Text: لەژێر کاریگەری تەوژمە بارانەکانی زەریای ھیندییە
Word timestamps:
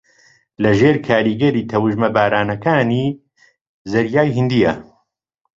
لەژێر 0.63 0.95
کاریگەری 1.07 1.67
تەوژمە 1.71 2.09
بارانەکانی 2.15 3.07
زەریای 3.91 4.29
ھیندییە 4.35 4.73